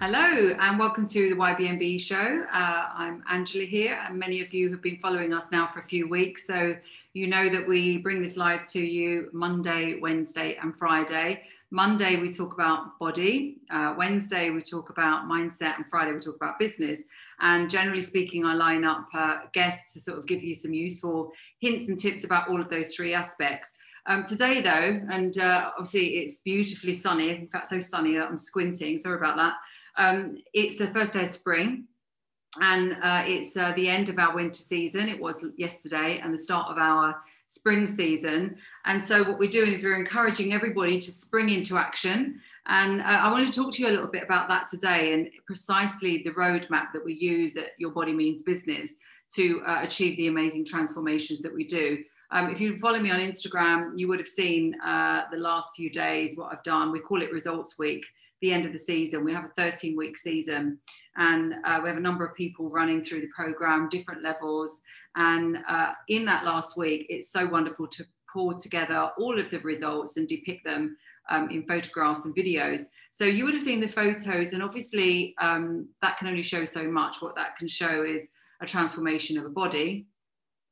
[0.00, 2.44] Hello and welcome to the YBMB show.
[2.52, 5.82] Uh, I'm Angela here, and many of you have been following us now for a
[5.82, 6.46] few weeks.
[6.46, 6.76] So
[7.14, 11.42] you know that we bring this live to you Monday, Wednesday, and Friday.
[11.72, 13.56] Monday, we talk about body.
[13.70, 15.74] Uh, Wednesday, we talk about mindset.
[15.74, 17.02] And Friday, we talk about business.
[17.40, 21.32] And generally speaking, I line up uh, guests to sort of give you some useful
[21.58, 23.74] hints and tips about all of those three aspects.
[24.06, 28.38] Um, today, though, and uh, obviously it's beautifully sunny, in fact, so sunny that I'm
[28.38, 29.54] squinting, sorry about that.
[29.98, 31.84] Um, it's the first day of spring
[32.60, 35.08] and uh, it's uh, the end of our winter season.
[35.08, 38.56] It was yesterday and the start of our spring season.
[38.84, 42.40] And so what we're doing is we're encouraging everybody to spring into action.
[42.66, 45.28] And uh, I want to talk to you a little bit about that today and
[45.46, 48.94] precisely the roadmap that we use at Your Body Means Business
[49.34, 52.04] to uh, achieve the amazing transformations that we do.
[52.30, 55.90] Um, if you follow me on Instagram, you would have seen uh, the last few
[55.90, 56.92] days what I've done.
[56.92, 58.04] We call it Results Week
[58.40, 59.24] the end of the season.
[59.24, 60.78] We have a 13 week season
[61.16, 64.82] and uh, we have a number of people running through the program, different levels.
[65.16, 69.58] And uh, in that last week, it's so wonderful to pull together all of the
[69.60, 70.96] results and depict them
[71.28, 72.82] um, in photographs and videos.
[73.10, 76.88] So you would have seen the photos, and obviously um, that can only show so
[76.88, 77.20] much.
[77.20, 78.28] What that can show is
[78.60, 80.06] a transformation of a body.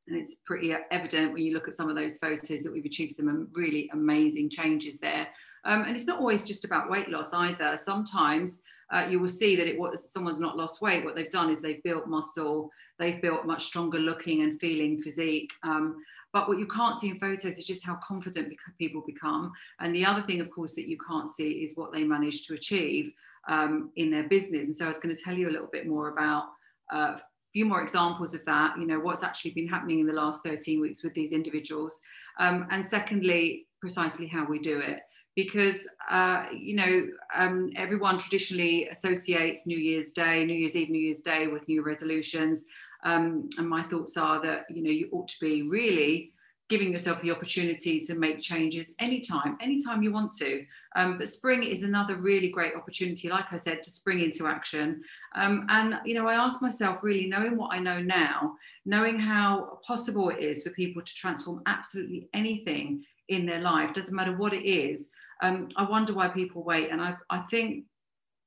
[0.06, 3.12] And it's pretty evident when you look at some of those photos that we've achieved
[3.12, 5.26] some really amazing changes there
[5.66, 7.76] um, and it's not always just about weight loss either.
[7.76, 8.62] Sometimes
[8.94, 11.04] uh, you will see that it was someone's not lost weight.
[11.04, 15.50] What they've done is they've built muscle, they've built much stronger looking and feeling physique.
[15.64, 15.96] Um,
[16.32, 19.52] but what you can't see in photos is just how confident people become.
[19.80, 22.54] And the other thing, of course, that you can't see is what they manage to
[22.54, 23.10] achieve
[23.48, 24.66] um, in their business.
[24.66, 26.44] And so I was going to tell you a little bit more about
[26.92, 30.12] uh, a few more examples of that, you know, what's actually been happening in the
[30.12, 32.00] last 13 weeks with these individuals.
[32.38, 35.00] Um, and secondly, precisely how we do it
[35.36, 37.06] because uh, you know
[37.36, 41.82] um, everyone traditionally associates New Year's Day, New Year's Eve, New Year's Day with new
[41.82, 42.64] resolutions.
[43.04, 46.32] Um, and my thoughts are that you know you ought to be really
[46.68, 50.64] giving yourself the opportunity to make changes anytime, anytime you want to.
[50.96, 55.02] Um, but spring is another really great opportunity, like I said, to spring into action.
[55.36, 59.78] Um, and you know, I asked myself, really knowing what I know now, knowing how
[59.86, 64.52] possible it is for people to transform absolutely anything in their life, doesn't matter what
[64.52, 65.10] it is.
[65.42, 66.90] Um, I wonder why people wait.
[66.90, 67.84] And I, I think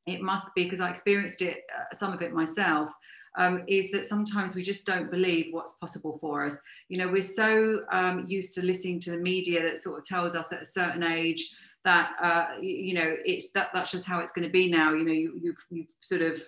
[0.05, 2.91] it must be because I experienced it, uh, some of it myself.
[3.37, 6.59] Um, is that sometimes we just don't believe what's possible for us.
[6.89, 10.33] You know, we're so um, used to listening to the media that sort of tells
[10.33, 11.51] us at a certain age
[11.85, 14.93] that uh, you know it's that that's just how it's going to be now.
[14.93, 16.41] You know, you, you've you've sort of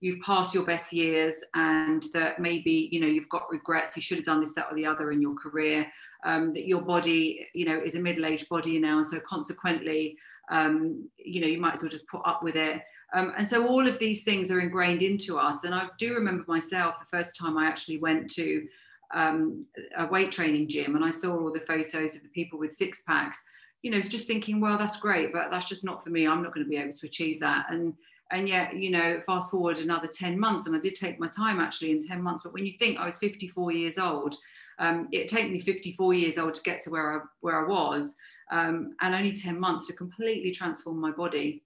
[0.00, 4.18] you've passed your best years and that maybe you know you've got regrets you should
[4.18, 5.86] have done this that or the other in your career
[6.24, 10.16] um, that your body, you know, is a middle-aged body now, so consequently,
[10.50, 12.82] um, you know, you might as well just put up with it.
[13.14, 15.64] Um, and so all of these things are ingrained into us.
[15.64, 18.66] And I do remember myself the first time I actually went to
[19.14, 19.64] um,
[19.96, 23.02] a weight training gym and I saw all the photos of the people with six
[23.02, 23.42] packs.
[23.82, 26.26] You know, just thinking, well, that's great, but that's just not for me.
[26.26, 27.66] I'm not going to be able to achieve that.
[27.70, 27.94] And
[28.30, 31.60] and yet you know fast forward another 10 months and i did take my time
[31.60, 34.34] actually in 10 months but when you think i was 54 years old
[34.78, 38.14] um, it took me 54 years old to get to where I, where I was
[38.50, 41.62] um, and only 10 months to completely transform my body.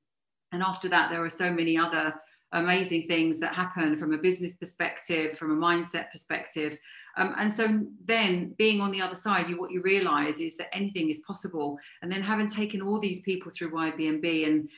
[0.53, 2.15] And after that, there are so many other
[2.53, 6.77] amazing things that happen from a business perspective, from a mindset perspective.
[7.17, 10.75] Um, and so then being on the other side, you, what you realize is that
[10.75, 11.79] anything is possible.
[12.03, 14.69] And then having taken all these people through YBMB and,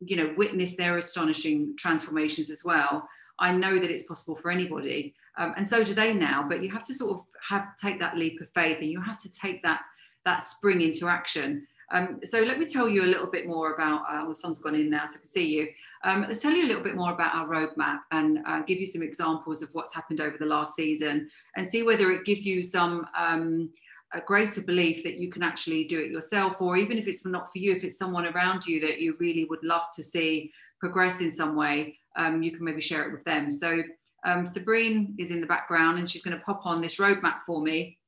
[0.00, 3.08] you know, witnessed their astonishing transformations as well,
[3.38, 5.14] I know that it's possible for anybody.
[5.36, 8.16] Um, and so do they now, but you have to sort of have take that
[8.16, 9.82] leap of faith and you have to take that,
[10.24, 11.66] that spring into action.
[11.90, 14.74] Um, so let me tell you a little bit more about, uh, well, sun's gone
[14.74, 15.68] in now so I can see you.
[16.02, 18.86] Um, let's tell you a little bit more about our roadmap and uh, give you
[18.86, 22.62] some examples of what's happened over the last season and see whether it gives you
[22.62, 23.70] some um,
[24.12, 27.50] a greater belief that you can actually do it yourself or even if it's not
[27.50, 30.52] for you, if it's someone around you that you really would love to see
[30.84, 33.50] progress in some way, um, you can maybe share it with them.
[33.50, 33.82] So
[34.26, 37.62] um, Sabrine is in the background and she's going to pop on this roadmap for
[37.62, 37.98] me.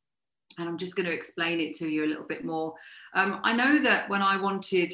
[0.59, 2.75] And I'm just going to explain it to you a little bit more.
[3.15, 4.93] Um, I know that when I wanted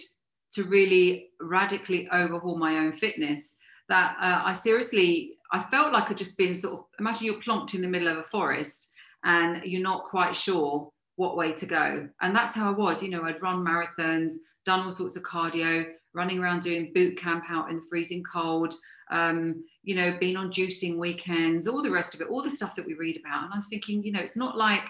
[0.55, 3.56] to really radically overhaul my own fitness,
[3.88, 7.75] that uh, I seriously, I felt like I'd just been sort of, imagine you're plonked
[7.75, 8.90] in the middle of a forest
[9.25, 12.08] and you're not quite sure what way to go.
[12.20, 13.02] And that's how I was.
[13.02, 14.32] You know, I'd run marathons,
[14.64, 18.75] done all sorts of cardio, running around doing boot camp out in the freezing cold,
[19.11, 22.76] um, you know, being on juicing weekends, all the rest of it, all the stuff
[22.76, 23.44] that we read about.
[23.44, 24.85] And I was thinking, you know, it's not like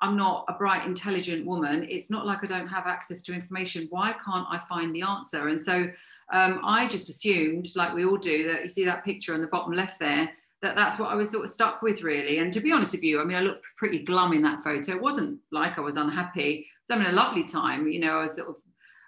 [0.00, 1.86] I'm not a bright, intelligent woman.
[1.88, 3.86] It's not like I don't have access to information.
[3.90, 5.48] Why can't I find the answer?
[5.48, 5.88] And so
[6.32, 9.46] um, I just assumed, like we all do, that you see that picture on the
[9.46, 10.28] bottom left there,
[10.62, 12.38] that that's what I was sort of stuck with, really.
[12.38, 14.92] And to be honest with you, I mean, I looked pretty glum in that photo.
[14.92, 16.66] It wasn't like I was unhappy.
[16.90, 17.88] I was having a lovely time.
[17.88, 18.56] You know, I was sort of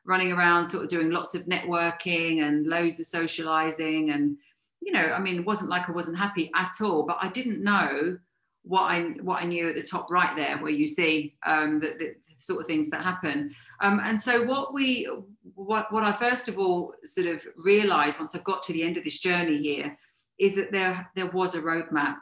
[0.08, 4.10] running around, sort of doing lots of networking and loads of socializing.
[4.10, 4.38] And,
[4.80, 7.62] you know, I mean, it wasn't like I wasn't happy at all, but I didn't
[7.62, 8.18] know
[8.62, 11.94] what I what I knew at the top right there, where you see um, the,
[11.98, 13.54] the sort of things that happen.
[13.80, 15.08] Um, and so what we
[15.54, 18.96] what what I first of all sort of realised once I got to the end
[18.96, 19.96] of this journey here
[20.38, 22.16] is that there there was a roadmap.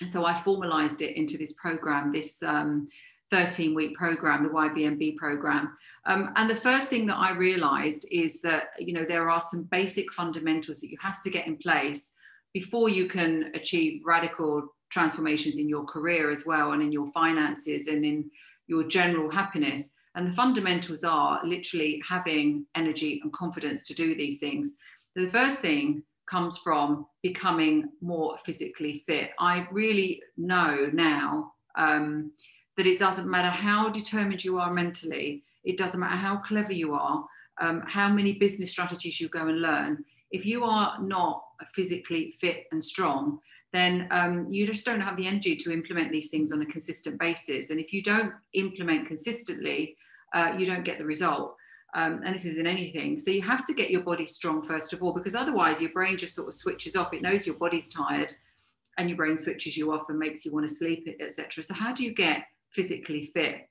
[0.00, 2.88] And so I formalised it into this program, this um,
[3.30, 5.76] 13 week program, the YBMB program.
[6.04, 9.64] Um, and the first thing that I realized is that, you know, there are some
[9.64, 12.12] basic fundamentals that you have to get in place
[12.54, 17.88] before you can achieve radical transformations in your career as well and in your finances
[17.88, 18.30] and in
[18.68, 19.90] your general happiness.
[20.14, 24.76] And the fundamentals are literally having energy and confidence to do these things.
[25.16, 29.30] The first thing comes from becoming more physically fit.
[29.38, 32.32] I really know now um,
[32.76, 36.94] that it doesn't matter how determined you are mentally, it doesn't matter how clever you
[36.94, 37.24] are,
[37.60, 40.04] um, how many business strategies you go and learn.
[40.30, 41.42] If you are not
[41.72, 43.38] physically fit and strong,
[43.72, 47.18] then um, you just don't have the energy to implement these things on a consistent
[47.18, 47.70] basis.
[47.70, 49.96] And if you don't implement consistently,
[50.34, 51.56] uh, you don't get the result.
[51.94, 53.18] Um, and this is in anything.
[53.18, 56.18] So you have to get your body strong first of all, because otherwise your brain
[56.18, 57.14] just sort of switches off.
[57.14, 58.34] It knows your body's tired,
[58.98, 61.64] and your brain switches you off and makes you want to sleep, etc.
[61.64, 63.68] So how do you get physically fit?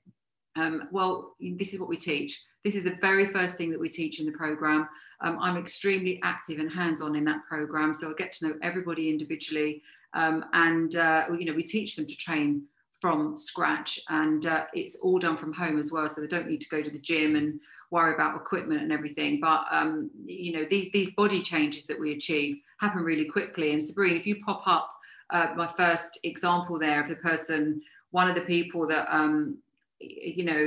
[0.56, 2.42] Um, well, this is what we teach.
[2.64, 4.88] This is the very first thing that we teach in the program.
[5.20, 9.08] Um, I'm extremely active and hands-on in that program, so I get to know everybody
[9.08, 9.82] individually,
[10.14, 12.64] um, and uh, you know we teach them to train
[13.00, 16.60] from scratch, and uh, it's all done from home as well, so they don't need
[16.60, 17.60] to go to the gym and
[17.90, 19.40] worry about equipment and everything.
[19.40, 23.72] But um, you know, these these body changes that we achieve happen really quickly.
[23.72, 24.92] And Sabrina, if you pop up
[25.30, 27.80] uh, my first example there of the person,
[28.16, 29.58] one of the people that um,
[30.00, 30.64] you know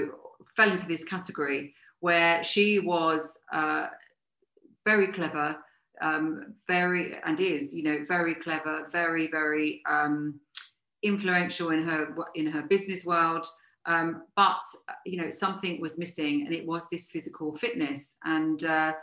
[0.56, 3.88] fell into this category where she was uh,
[4.86, 5.58] very clever,
[6.00, 10.40] um, very and is you know very clever, very very um,
[11.02, 13.46] influential in her in her business world.
[13.86, 14.64] Um, but
[15.06, 18.18] you know something was missing, and it was this physical fitness.
[18.26, 18.94] And uh,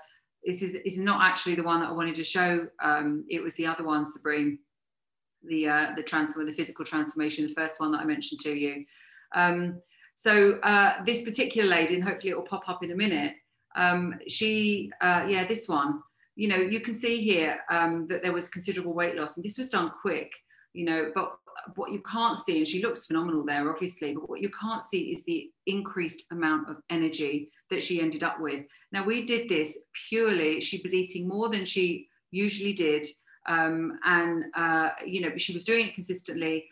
[0.44, 2.68] this is is not actually the one that I wanted to show.
[2.80, 4.58] Um, it was the other one, Sabrine,
[5.48, 8.84] the uh, the transfer, the physical transformation, the first one that I mentioned to you.
[9.34, 9.80] Um,
[10.14, 13.34] so uh, this particular lady, and hopefully it will pop up in a minute.
[13.76, 16.00] Um, she, uh, yeah, this one.
[16.34, 19.58] You know, you can see here um, that there was considerable weight loss, and this
[19.58, 20.30] was done quick.
[20.72, 21.32] You know, but
[21.74, 25.12] what you can't see, and she looks phenomenal there, obviously, but what you can't see
[25.12, 28.64] is the increased amount of energy that she ended up with.
[28.92, 29.78] Now, we did this
[30.08, 33.06] purely, she was eating more than she usually did.
[33.46, 36.66] Um, and, uh, you know, she was doing it consistently,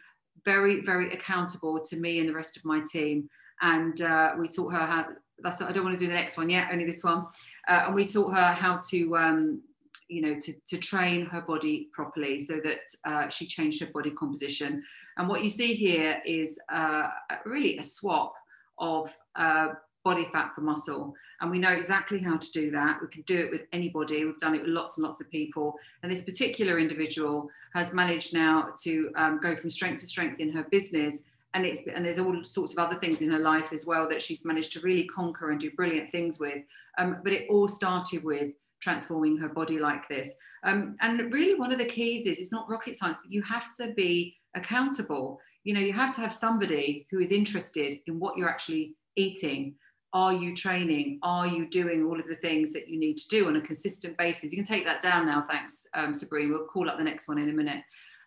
[0.44, 3.28] very, very accountable to me and the rest of my team.
[3.60, 5.06] And uh, we taught her how,
[5.38, 7.26] that's, I don't want to do the next one yet, only this one.
[7.68, 9.62] Uh, and we taught her how to, um,
[10.08, 14.10] you know, to, to train her body properly so that uh, she changed her body
[14.10, 14.82] composition.
[15.16, 17.08] And what you see here is uh,
[17.46, 18.34] really a swap
[18.78, 19.68] of uh,
[20.04, 21.14] body fat for muscle.
[21.40, 23.00] And we know exactly how to do that.
[23.00, 24.24] We can do it with anybody.
[24.24, 25.74] We've done it with lots and lots of people.
[26.02, 30.52] And this particular individual has managed now to um, go from strength to strength in
[30.52, 31.24] her business.
[31.54, 34.22] And, it's, and there's all sorts of other things in her life as well that
[34.22, 36.62] she's managed to really conquer and do brilliant things with.
[36.98, 40.34] Um, but it all started with transforming her body like this.
[40.64, 43.74] Um, and really, one of the keys is it's not rocket science, but you have
[43.76, 45.40] to be accountable.
[45.64, 49.74] You know, you have to have somebody who is interested in what you're actually eating.
[50.14, 51.18] Are you training?
[51.24, 54.16] Are you doing all of the things that you need to do on a consistent
[54.16, 54.52] basis?
[54.52, 56.54] You can take that down now, thanks, um, Sabrina.
[56.54, 57.82] We'll call up the next one in a minute.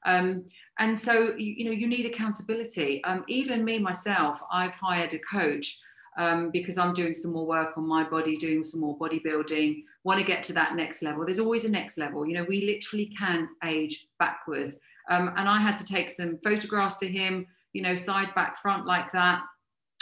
[0.06, 0.44] Um,
[0.80, 3.02] and so, you, you, know, you need accountability.
[3.06, 5.80] Um, even me myself, I've hired a coach
[6.18, 10.20] um, because I'm doing some more work on my body, doing some more bodybuilding, want
[10.20, 11.26] to get to that next level.
[11.26, 12.28] There's always a next level.
[12.28, 14.78] You know, we literally can age backwards.
[15.10, 18.86] Um, and I had to take some photographs for him, you know, side, back, front,
[18.86, 19.42] like that.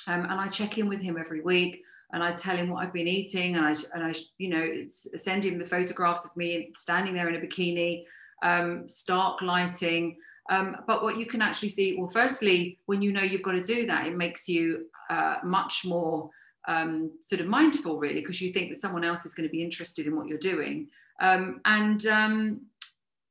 [0.08, 1.84] Um, and I check in with him every week
[2.14, 5.46] and I tell him what I've been eating and I, and I you know, send
[5.46, 8.04] him the photographs of me standing there in a bikini,
[8.44, 10.18] um, stark lighting.
[10.50, 13.64] Um, but what you can actually see, well, firstly, when you know you've got to
[13.64, 16.30] do that, it makes you uh, much more
[16.68, 19.64] um, sort of mindful, really, because you think that someone else is going to be
[19.64, 20.88] interested in what you're doing.
[21.20, 22.62] Um, and um,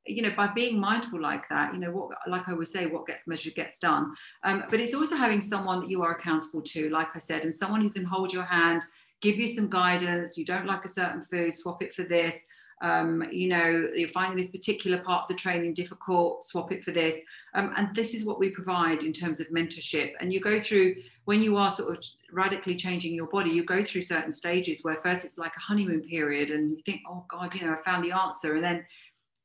[0.07, 3.07] you know, by being mindful like that, you know, what, like I always say, what
[3.07, 4.13] gets measured gets done.
[4.43, 7.53] Um, but it's also having someone that you are accountable to, like I said, and
[7.53, 8.83] someone who can hold your hand,
[9.21, 10.37] give you some guidance.
[10.37, 12.45] You don't like a certain food, swap it for this.
[12.81, 16.91] um, you know, you're finding this particular part of the training difficult, swap it for
[16.91, 17.21] this.
[17.53, 20.11] Um, and this is what we provide in terms of mentorship.
[20.19, 23.83] And you go through, when you are sort of radically changing your body, you go
[23.83, 27.55] through certain stages where first it's like a honeymoon period and you think, oh God,
[27.55, 28.55] you know, I found the answer.
[28.55, 28.85] And then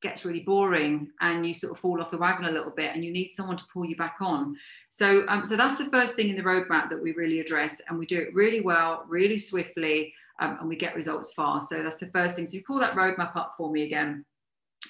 [0.02, 3.04] gets really boring and you sort of fall off the wagon a little bit and
[3.04, 4.56] you need someone to pull you back on.
[4.88, 7.98] So um, so that's the first thing in the roadmap that we really address and
[7.98, 11.68] we do it really well really swiftly um, and we get results fast.
[11.68, 12.46] So that's the first thing.
[12.46, 14.24] So you pull that roadmap up for me again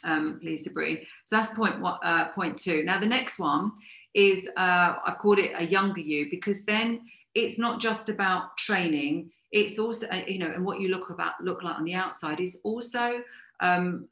[0.05, 1.05] um, please Sabrine.
[1.27, 2.85] so that's point one uh, point two.
[2.85, 3.73] Now the next one
[4.15, 7.03] is uh, I've called it a younger you because then
[7.35, 9.31] it's not just about training.
[9.53, 12.41] It's also uh, you know and what you look about look like on the outside
[12.41, 13.23] is also
[13.61, 14.09] um,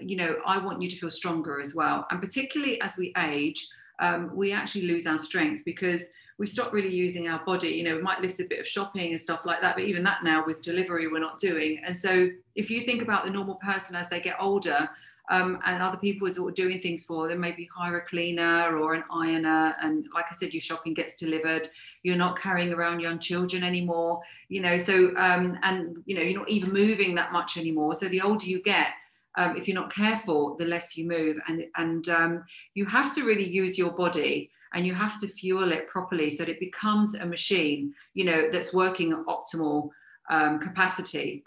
[0.00, 2.06] you know, I want you to feel stronger as well.
[2.10, 3.68] And particularly as we age,
[4.00, 7.68] um, we actually lose our strength because we stop really using our body.
[7.68, 10.02] You know, we might lift a bit of shopping and stuff like that, but even
[10.04, 11.80] that now with delivery, we're not doing.
[11.84, 14.88] And so if you think about the normal person as they get older,
[15.30, 19.04] um, and other people are doing things for them, maybe hire a cleaner or an
[19.10, 19.74] ironer.
[19.80, 21.70] And like I said, your shopping gets delivered.
[22.02, 24.76] You're not carrying around young children anymore, you know.
[24.76, 27.94] So, um, and you know, you're not even moving that much anymore.
[27.94, 28.88] So the older you get,
[29.36, 31.36] um, if you're not careful, the less you move.
[31.48, 35.72] And, and um, you have to really use your body and you have to fuel
[35.72, 39.90] it properly so that it becomes a machine, you know, that's working at optimal
[40.30, 41.44] um, capacity.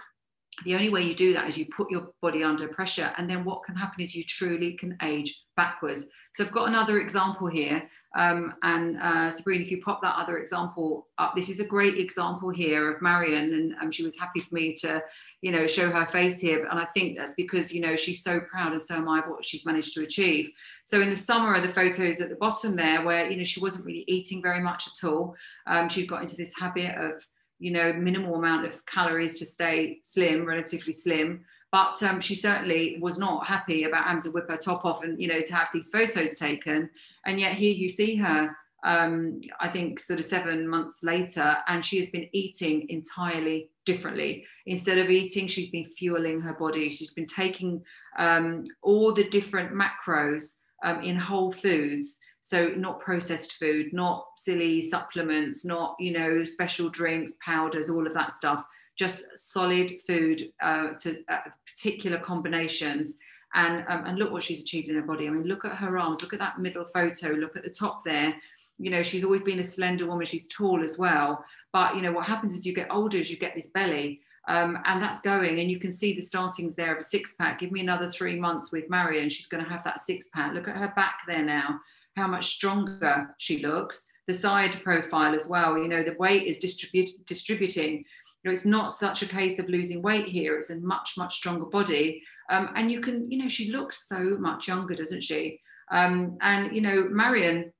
[0.66, 3.14] The only way you do that is you put your body under pressure.
[3.18, 6.08] And then what can happen is you truly can age backwards.
[6.34, 7.88] So I've got another example here.
[8.16, 11.98] Um, and uh, Sabrine, if you pop that other example up, this is a great
[12.00, 15.04] example here of Marion, and um, she was happy for me to
[15.42, 16.66] you know, show her face here.
[16.66, 19.26] And I think that's because, you know, she's so proud and so am I of
[19.26, 20.50] what she's managed to achieve.
[20.86, 23.60] So in the summer are the photos at the bottom there where, you know, she
[23.60, 25.36] wasn't really eating very much at all.
[25.68, 27.24] Um, she'd got into this habit of,
[27.60, 31.44] you know, minimal amount of calories to stay slim, relatively slim.
[31.72, 35.22] But um, she certainly was not happy about having to whip her top off and,
[35.22, 36.90] you know, to have these photos taken.
[37.26, 41.84] And yet here you see her um, I think sort of seven months later, and
[41.84, 44.46] she has been eating entirely differently.
[44.68, 46.90] Instead of eating, she's been fueling her body.
[46.90, 47.82] She's been taking
[48.20, 52.20] um, all the different macros um, in whole foods.
[52.42, 58.14] So not processed food, not silly supplements, not you know special drinks, powders, all of
[58.14, 58.64] that stuff.
[58.96, 63.18] Just solid food uh, to uh, particular combinations.
[63.54, 65.26] And, um, and look what she's achieved in her body.
[65.26, 66.22] I mean, look at her arms.
[66.22, 67.30] Look at that middle photo.
[67.30, 68.36] Look at the top there
[68.78, 71.44] you know she's always been a slender woman she's tall as well.
[71.74, 74.80] But you know what happens is you get older as you get this belly um,
[74.86, 77.72] and that's going and you can see the startings there of a six pack give
[77.72, 80.78] me another three months with marion she's going to have that six pack look at
[80.78, 81.80] her back there now
[82.16, 84.06] how much stronger she looks.
[84.26, 87.98] The side profile as well you know the weight is distribute, distributing.
[87.98, 88.04] You
[88.46, 91.66] know it's not such a case of losing weight here it's a much much stronger
[91.66, 92.24] body.
[92.50, 95.60] Um, and you can you know she looks so much younger doesn't she?
[95.92, 97.72] Um, and you know marion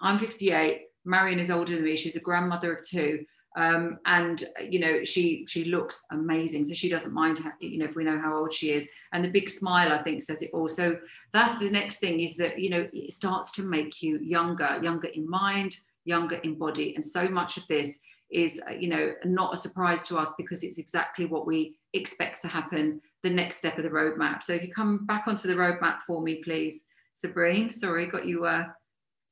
[0.00, 0.82] I'm 58.
[1.04, 1.96] Marion is older than me.
[1.96, 3.24] She's a grandmother of two.
[3.56, 7.86] Um, and you know she she looks amazing so she doesn't mind how, you know
[7.86, 10.50] if we know how old she is and the big smile i think says it
[10.52, 10.98] all so
[11.32, 15.08] that's the next thing is that you know it starts to make you younger younger
[15.08, 15.74] in mind
[16.04, 17.98] younger in body and so much of this
[18.30, 22.42] is uh, you know not a surprise to us because it's exactly what we expect
[22.42, 25.54] to happen the next step of the roadmap so if you come back onto the
[25.54, 26.84] roadmap for me please
[27.14, 28.64] sabrine sorry got you uh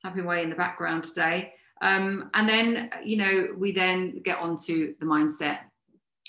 [0.04, 1.54] tapping away in the background today.
[1.80, 5.60] Um, and then, you know, we then get on to the mindset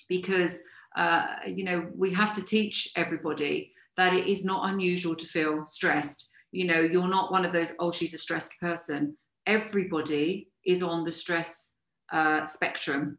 [0.08, 0.62] because,
[0.96, 5.65] uh, you know, we have to teach everybody that it is not unusual to feel
[5.67, 6.29] stressed.
[6.51, 9.17] You know, you're not one of those, oh, she's a stressed person.
[9.46, 11.72] Everybody is on the stress
[12.12, 13.17] uh, spectrum.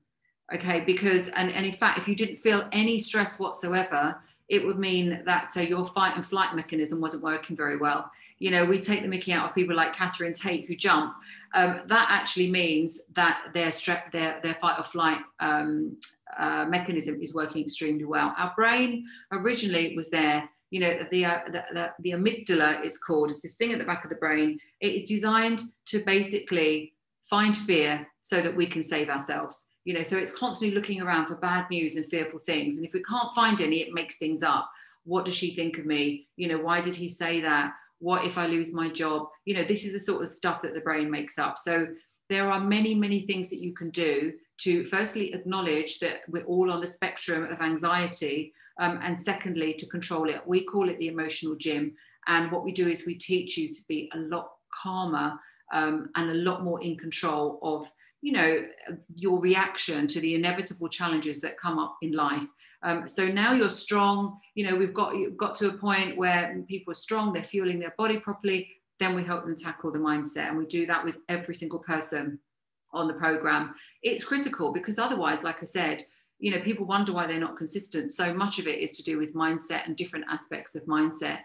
[0.55, 4.17] Okay, because, and, and in fact, if you didn't feel any stress whatsoever,
[4.49, 8.51] it would mean that uh, your fight and flight mechanism wasn't working very well you
[8.51, 11.15] know, we take the mickey out of people like Catherine Tate who jump.
[11.55, 15.97] Um, that actually means that their, stre- their, their fight or flight um,
[16.39, 18.35] uh, mechanism is working extremely well.
[18.37, 23.31] Our brain originally was there, you know, the, uh, the, the, the amygdala is called,
[23.31, 24.59] it's this thing at the back of the brain.
[24.81, 29.69] It is designed to basically find fear so that we can save ourselves.
[29.85, 32.77] You know, so it's constantly looking around for bad news and fearful things.
[32.77, 34.69] And if we can't find any, it makes things up.
[35.05, 36.27] What does she think of me?
[36.37, 37.73] You know, why did he say that?
[37.99, 39.29] What if i lose my job?
[39.45, 41.59] You know this is the sort of stuff that the brain makes up.
[41.59, 41.87] So
[42.29, 46.71] there are many many things that you can do to firstly acknowledge that we're all
[46.71, 50.47] on the spectrum of anxiety um, and secondly to control it.
[50.47, 51.95] We call it the emotional gym.
[52.27, 54.51] And what we do is we teach you to be a lot
[54.83, 55.39] calmer
[55.73, 57.91] um, and a lot more in control of
[58.23, 58.67] you know
[59.15, 62.47] your reaction to the inevitable challenges that come up in life
[62.83, 64.39] Um, so now you're strong.
[64.55, 67.33] You know, we've got got to a point where people are strong.
[67.33, 68.69] They're fueling their body properly.
[68.99, 72.39] Then we help them tackle the mindset, and we do that with every single person
[72.93, 73.75] on the program.
[74.03, 76.05] It's critical because otherwise, like I said,
[76.39, 78.13] you know, people wonder why they're not consistent.
[78.13, 81.41] So much of it is to do with mindset and different aspects of mindset.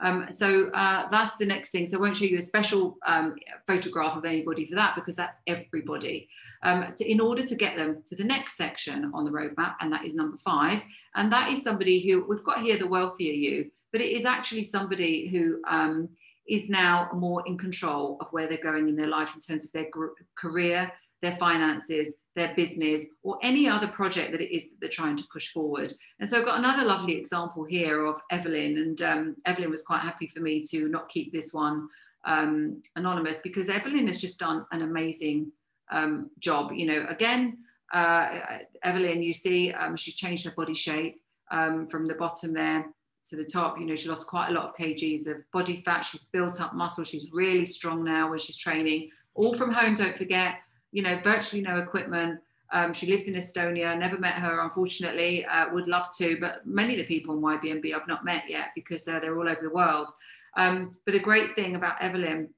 [0.00, 1.86] Um, so uh, that's the next thing.
[1.86, 3.36] So I won't show you a special um,
[3.66, 6.28] photograph of anybody for that because that's everybody.
[6.62, 9.92] Um, to, in order to get them to the next section on the roadmap, and
[9.92, 10.82] that is number five,
[11.14, 14.64] and that is somebody who we've got here the wealthier you, but it is actually
[14.64, 16.08] somebody who um,
[16.48, 19.72] is now more in control of where they're going in their life in terms of
[19.72, 19.86] their
[20.34, 20.90] career,
[21.26, 25.24] their finances, their business, or any other project that it is that they're trying to
[25.32, 25.92] push forward.
[26.20, 30.02] And so I've got another lovely example here of Evelyn, and um, Evelyn was quite
[30.02, 31.88] happy for me to not keep this one
[32.24, 35.50] um, anonymous because Evelyn has just done an amazing
[35.90, 36.72] um, job.
[36.72, 37.58] You know, again,
[37.92, 38.40] uh,
[38.84, 42.86] Evelyn, you see, um, she's changed her body shape um, from the bottom there
[43.30, 43.80] to the top.
[43.80, 46.02] You know, she lost quite a lot of kgs of body fat.
[46.02, 47.02] She's built up muscle.
[47.02, 49.10] She's really strong now when she's training.
[49.34, 50.56] All from home, don't forget.
[50.96, 52.40] You know, virtually no equipment.
[52.72, 53.96] Um, she lives in Estonia.
[53.98, 55.44] Never met her, unfortunately.
[55.44, 58.68] Uh, would love to, but many of the people in YBMB I've not met yet
[58.74, 60.08] because uh, they're all over the world.
[60.56, 62.48] Um, but the great thing about Evelyn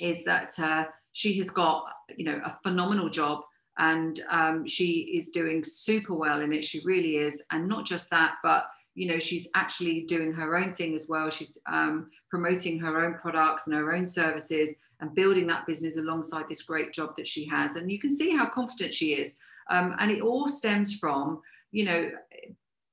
[0.00, 1.86] is that uh, she has got,
[2.16, 3.40] you know, a phenomenal job
[3.78, 6.64] and um, she is doing super well in it.
[6.64, 7.42] She really is.
[7.50, 11.30] And not just that, but you know she's actually doing her own thing as well.
[11.30, 16.44] She's um, promoting her own products and her own services and building that business alongside
[16.48, 17.76] this great job that she has.
[17.76, 19.38] And you can see how confident she is.
[19.70, 21.40] Um, and it all stems from
[21.72, 22.10] you know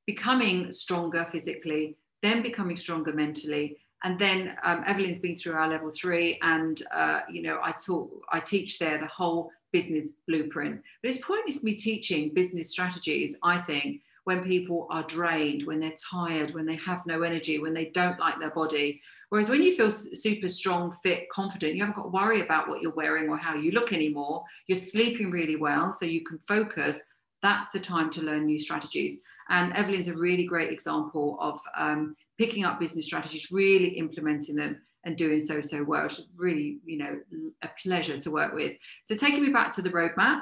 [0.07, 5.91] becoming stronger physically then becoming stronger mentally and then um, evelyn's been through our level
[5.91, 10.81] three and uh, you know i taught i teach there the whole business blueprint.
[11.03, 16.03] But it's pointless me teaching business strategies i think when people are drained, when they're
[16.07, 19.01] tired, when they have no energy, when they don't like their body.
[19.29, 22.79] Whereas when you feel super strong, fit, confident, you haven't got to worry about what
[22.79, 24.43] you're wearing or how you look anymore.
[24.67, 26.99] You're sleeping really well, so you can focus.
[27.41, 29.21] That's the time to learn new strategies.
[29.49, 34.79] And Evelyn's a really great example of um, picking up business strategies, really implementing them
[35.05, 36.05] and doing so so well.
[36.05, 37.19] It's really, you know,
[37.63, 38.73] a pleasure to work with.
[39.05, 40.41] So taking me back to the roadmap,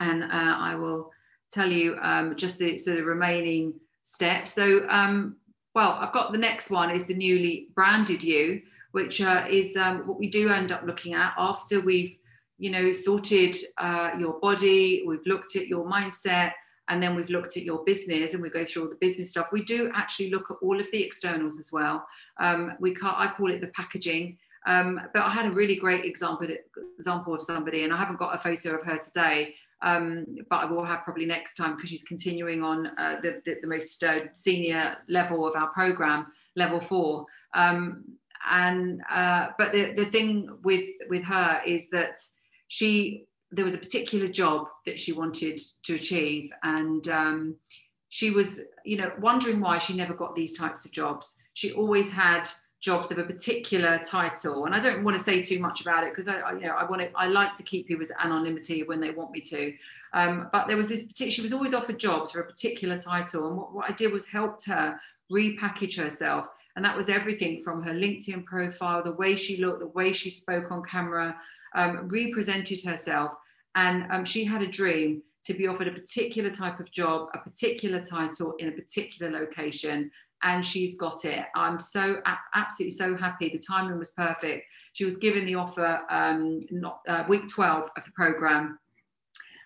[0.00, 1.12] and uh, I will
[1.52, 4.52] tell you um, just the sort of remaining steps.
[4.52, 5.36] So, um,
[5.74, 10.06] well, I've got the next one is the newly branded you, which uh, is um,
[10.06, 12.16] what we do end up looking at after we've,
[12.58, 16.52] you know, sorted uh, your body, we've looked at your mindset,
[16.88, 19.52] and then we've looked at your business and we go through all the business stuff.
[19.52, 22.06] We do actually look at all of the externals as well.
[22.38, 24.38] Um, we can't, I call it the packaging.
[24.66, 26.48] Um, but I had a really great example
[26.98, 30.64] example of somebody, and I haven't got a photo of her today, um, but I
[30.64, 34.20] will have probably next time because she's continuing on uh, the, the, the, most uh,
[34.34, 37.26] senior level of our program, level four.
[37.54, 38.04] Um,
[38.50, 42.16] and uh, but the, the thing with with her is that
[42.68, 47.56] she there was a particular job that she wanted to achieve, and um,
[48.08, 51.38] she was you know wondering why she never got these types of jobs.
[51.54, 52.48] She always had
[52.80, 54.66] jobs of a particular title.
[54.66, 56.74] And i don't want to say too much about it because I, I, you know
[56.74, 59.74] i want to i like to keep people's anonymity when they want me to.
[60.14, 63.48] Um, but there was this particular she was always offered jobs for a particular title.
[63.48, 64.98] And what, what i did was helped her
[65.30, 66.48] repackage herself.
[66.76, 70.30] And that was everything from her linkedin profile the way she looked the way she
[70.30, 71.36] spoke on camera
[71.74, 73.32] um, represented herself.
[73.74, 77.38] And um, she had a dream to be offered a particular type of job, a
[77.38, 80.10] particular title in a particular location,
[80.42, 81.44] and she's got it.
[81.54, 82.20] I'm so
[82.54, 83.48] absolutely so happy.
[83.48, 84.66] The timing was perfect.
[84.92, 88.78] She was given the offer um, not uh, week 12 of the program.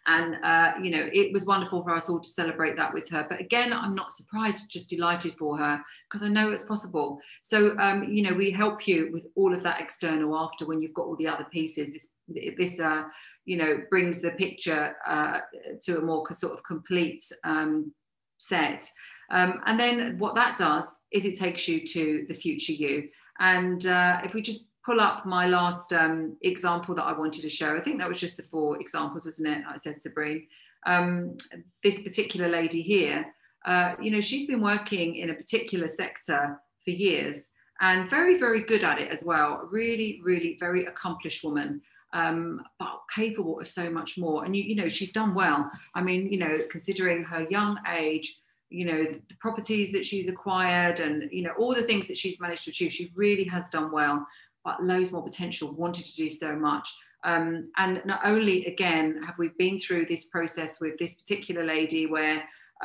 [0.07, 3.25] And, uh, you know, it was wonderful for us all to celebrate that with her.
[3.29, 5.81] But again, I'm not surprised, just delighted for her
[6.11, 7.21] because I know it's possible.
[7.43, 10.95] So, um, you know, we help you with all of that external after when you've
[10.95, 11.93] got all the other pieces.
[11.93, 13.05] This, this uh,
[13.45, 15.41] you know, brings the picture uh,
[15.83, 17.93] to a more sort of complete um,
[18.39, 18.85] set.
[19.33, 23.09] Um, and then what that does is it takes you to the future you.
[23.41, 27.49] And uh, if we just pull up my last um, example that I wanted to
[27.49, 29.65] show, I think that was just the four examples, isn't it?
[29.69, 30.47] I said Sabrine.
[30.87, 31.37] Um,
[31.83, 33.27] this particular lady here,
[33.65, 38.61] uh, you know, she's been working in a particular sector for years and very, very
[38.61, 39.69] good at it as well.
[39.71, 41.81] Really, really very accomplished woman.
[42.15, 44.45] Um, but capable of so much more.
[44.45, 45.71] And you, you know, she's done well.
[45.95, 48.42] I mean, you know, considering her young age,
[48.73, 52.41] you know the properties that she's acquired and you know all the things that she's
[52.41, 54.27] managed to achieve she really has done well
[54.65, 56.89] but loads more potential wanted to do so much
[57.25, 62.07] um, and not only again have we been through this process with this particular lady
[62.07, 62.43] where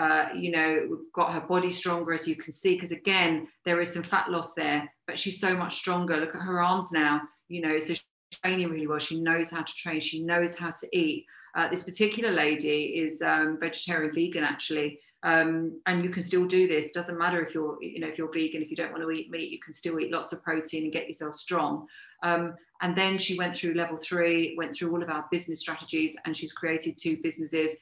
[0.08, 3.34] Uh, you know, we've got her body stronger, as you can see, because again,
[3.66, 6.16] there is some fat loss there, but she's so much stronger.
[6.18, 7.14] Look at her arms now,
[7.54, 9.00] you know, so she's training really well.
[9.10, 11.26] She knows how to train, she knows how to eat.
[11.56, 14.90] Uh, this particular lady is um, vegetarian vegan actually,
[15.24, 16.92] um, and you can still do this.
[16.92, 19.32] Doesn't matter if you're, you know, if you're vegan, if you don't want to eat
[19.32, 21.88] meat, you can still eat lots of protein and get yourself strong.
[22.24, 26.16] Um, and then she went through level three, went through all of our business strategies,
[26.26, 27.76] and she's created two businesses.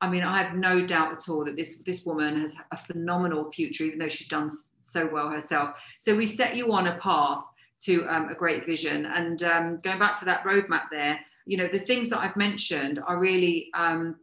[0.00, 3.50] I mean, I have no doubt at all that this this woman has a phenomenal
[3.50, 5.80] future, even though she's done so well herself.
[5.98, 7.42] So we set you on a path
[7.84, 9.06] to um, a great vision.
[9.06, 12.98] And um, going back to that roadmap there, you know, the things that I've mentioned
[13.06, 14.16] are really um,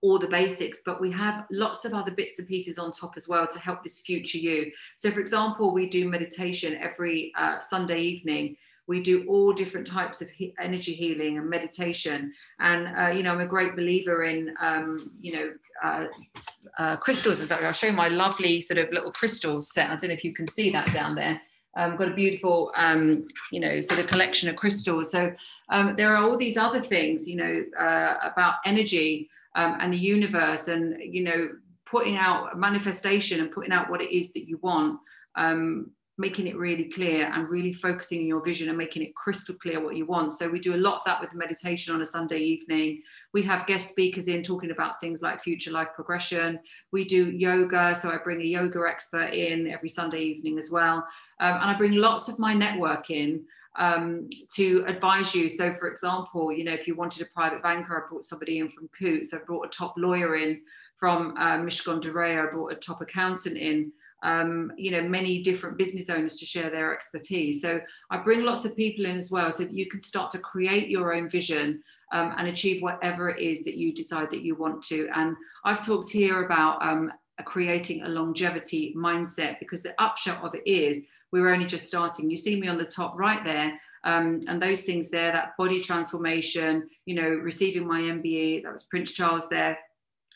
[0.00, 3.28] all the basics, but we have lots of other bits and pieces on top as
[3.28, 4.70] well to help this future you.
[4.96, 8.56] So, for example, we do meditation every uh, Sunday evening
[8.88, 12.32] we do all different types of he- energy healing and meditation.
[12.58, 15.52] And, uh, you know, I'm a great believer in, um, you know,
[15.84, 16.06] uh,
[16.78, 17.48] uh, crystals.
[17.52, 19.90] I'll show you my lovely sort of little crystal set.
[19.90, 21.40] I don't know if you can see that down there.
[21.76, 25.12] Um, got a beautiful, um, you know, sort of collection of crystals.
[25.12, 25.32] So
[25.68, 29.98] um, there are all these other things, you know, uh, about energy um, and the
[29.98, 31.48] universe, and you know,
[31.86, 35.00] putting out a manifestation and putting out what it is that you want.
[35.34, 39.80] Um, making it really clear and really focusing your vision and making it crystal clear
[39.80, 40.32] what you want.
[40.32, 43.02] So we do a lot of that with meditation on a Sunday evening.
[43.32, 46.58] We have guest speakers in talking about things like future life progression.
[46.90, 51.06] We do yoga, so I bring a yoga expert in every Sunday evening as well.
[51.40, 53.44] Um, and I bring lots of my network in
[53.78, 55.48] um, to advise you.
[55.48, 58.68] So, for example, you know, if you wanted a private banker, I brought somebody in
[58.68, 59.32] from Coutts.
[59.32, 60.60] I brought a top lawyer in
[60.96, 62.48] from uh, Mishcon de Reya.
[62.48, 66.70] I brought a top accountant in um, you know, many different business owners to share
[66.70, 67.62] their expertise.
[67.62, 70.38] So I bring lots of people in as well so that you can start to
[70.38, 74.54] create your own vision um, and achieve whatever it is that you decide that you
[74.54, 75.08] want to.
[75.14, 77.12] And I've talked here about um,
[77.44, 82.30] creating a longevity mindset because the upshot of it is we're only just starting.
[82.30, 83.78] You see me on the top right there.
[84.04, 88.84] Um, and those things there, that body transformation, you know, receiving my MBE, that was
[88.84, 89.76] Prince Charles there,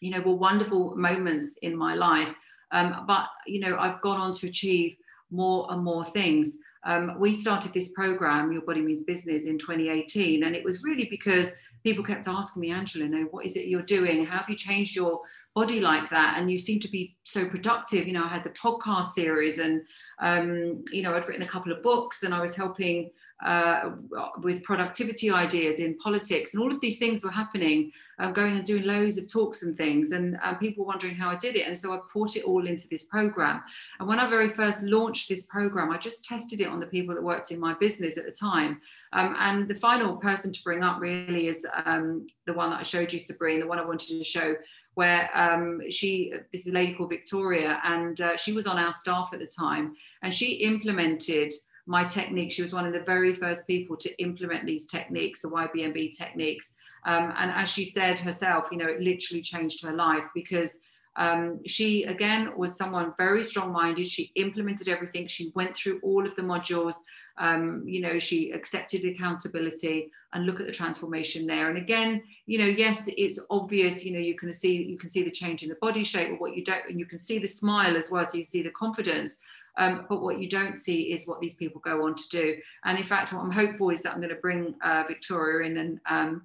[0.00, 2.34] you know, were wonderful moments in my life
[2.72, 4.96] um, but you know, I've gone on to achieve
[5.30, 6.56] more and more things.
[6.84, 11.04] Um, we started this program, Your Body Means Business, in 2018, and it was really
[11.04, 14.24] because people kept asking me, Angela, know, what is it you're doing?
[14.24, 15.20] How have you changed your
[15.54, 16.36] body like that?
[16.38, 18.06] And you seem to be so productive.
[18.06, 19.82] You know, I had the podcast series, and
[20.20, 23.10] um, you know, I'd written a couple of books, and I was helping
[23.44, 23.90] uh,
[24.38, 27.92] with productivity ideas in politics, and all of these things were happening.
[28.18, 31.36] I'm going and doing loads of talks and things, and um, people wondering how I
[31.36, 31.66] did it.
[31.66, 33.62] And so I brought it all into this program.
[33.98, 37.14] And when I very first launched this program, I just tested it on the people
[37.14, 38.80] that worked in my business at the time.
[39.12, 42.84] Um, and the final person to bring up really is um, the one that I
[42.84, 44.54] showed you, Sabrina, the one I wanted to show
[44.94, 48.92] where um, she, this is a lady called Victoria, and uh, she was on our
[48.92, 51.52] staff at the time, and she implemented
[51.86, 52.52] my technique.
[52.52, 56.74] She was one of the very first people to implement these techniques, the YBMB techniques.
[57.04, 60.78] Um, and as she said herself, you know, it literally changed her life because
[61.16, 64.06] um, she, again, was someone very strong minded.
[64.06, 65.26] She implemented everything.
[65.26, 66.94] She went through all of the modules.
[67.38, 71.68] Um, you know, she accepted accountability and look at the transformation there.
[71.68, 75.22] And again, you know, yes, it's obvious, you know, you can see, you can see
[75.22, 77.48] the change in the body shape or what you don't, and you can see the
[77.48, 78.24] smile as well.
[78.24, 79.38] So you see the confidence.
[79.78, 82.56] Um, but what you don't see is what these people go on to do.
[82.84, 85.76] And in fact, what I'm hopeful is that I'm going to bring uh, Victoria in
[85.78, 86.42] and um,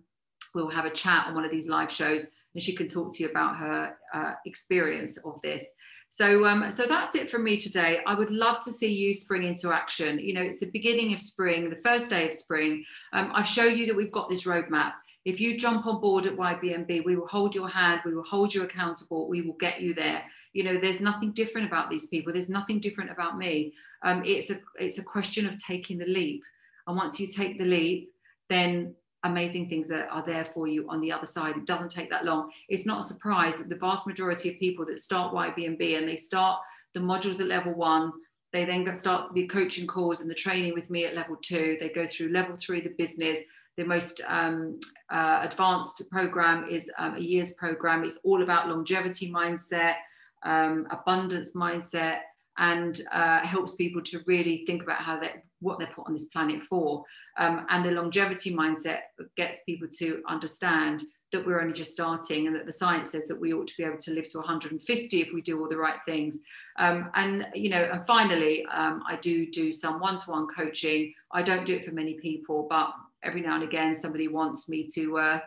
[0.55, 3.23] we'll have a chat on one of these live shows and she can talk to
[3.23, 5.65] you about her uh, experience of this.
[6.09, 7.99] So, um, so that's it from me today.
[8.07, 10.19] I would love to see you spring into action.
[10.19, 12.85] You know, it's the beginning of spring, the first day of spring.
[13.11, 14.93] Um, I show you that we've got this roadmap.
[15.25, 18.55] If you jump on board at YBMB, we will hold your hand, we will hold
[18.55, 20.23] you accountable, we will get you there
[20.57, 22.33] you know there's nothing different about these people.
[22.33, 23.73] There's nothing different about me.
[24.01, 26.41] Um, it's a it's a question of taking the leap.
[26.87, 28.11] And once you take the leap
[28.49, 31.57] then amazing things are, there for you on the other side.
[31.57, 32.49] It doesn't take that long.
[32.69, 36.15] It's not a surprise that the vast majority of people that start ybmb and they
[36.15, 36.61] start
[36.93, 38.13] the modules at level one
[38.53, 41.77] they then start the coaching calls and the training with me at level two.
[41.79, 43.39] They go through level three the business.
[43.75, 44.79] The most um,
[45.11, 48.03] uh, advanced program is um, a year's program.
[48.03, 49.95] It's all about longevity mindset
[50.43, 52.19] um, abundance mindset,
[52.57, 56.25] and uh, helps people to really think about how they what they're put on this
[56.25, 57.03] planet for.
[57.37, 58.99] Um, and the longevity mindset
[59.35, 63.39] gets people to understand that we're only just starting and that the science says that
[63.39, 65.99] we ought to be able to live to 150 if we do all the right
[66.05, 66.41] things
[66.79, 71.65] um, and you know and finally um, i do do some one-to-one coaching i don't
[71.65, 75.39] do it for many people but every now and again somebody wants me to uh,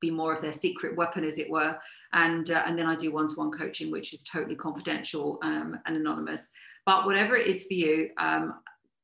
[0.00, 1.78] be more of their secret weapon, as it were.
[2.12, 5.78] And, uh, and then I do one to one coaching, which is totally confidential um,
[5.86, 6.50] and anonymous.
[6.86, 8.54] But whatever it is for you, um,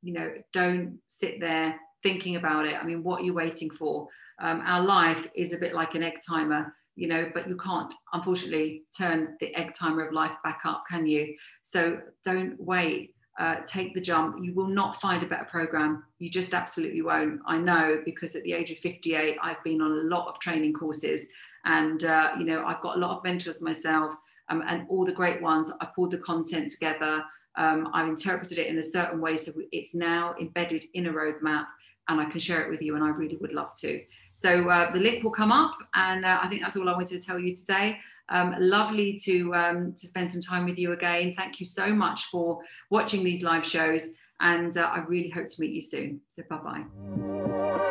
[0.03, 2.75] you know, don't sit there thinking about it.
[2.75, 4.09] I mean, what are you waiting for?
[4.41, 7.93] Um, our life is a bit like an egg timer, you know, but you can't,
[8.13, 11.35] unfortunately, turn the egg timer of life back up, can you?
[11.63, 13.14] So don't wait.
[13.37, 14.37] Uh, take the jump.
[14.41, 16.05] You will not find a better program.
[16.21, 17.41] You just absolutely won't.
[17.47, 20.73] I know because at the age of 58, I've been on a lot of training
[20.73, 21.27] courses,
[21.65, 24.15] and uh, you know I've got a lot of mentors myself,
[24.51, 25.73] um, and all the great ones.
[25.81, 27.25] I pulled the content together.
[27.57, 31.67] Um, I've interpreted it in a certain way, so it's now embedded in a roadmap,
[32.09, 32.95] and I can share it with you.
[32.95, 34.01] And I really would love to.
[34.33, 37.21] So uh, the link will come up, and uh, I think that's all I wanted
[37.21, 37.99] to tell you today.
[38.29, 41.35] Um, lovely to, um, to spend some time with you again.
[41.37, 42.61] Thank you so much for
[42.91, 46.21] watching these live shows, and uh, I really hope to meet you soon.
[46.29, 47.91] So, bye bye.